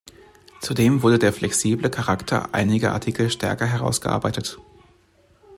Zudem 0.61 1.03
wurde 1.03 1.19
der 1.19 1.31
flexible 1.31 1.91
Charakter 1.91 2.55
einiger 2.55 2.91
Artikel 2.91 3.29
stärker 3.29 3.67
herausgearbeitet. 3.67 4.57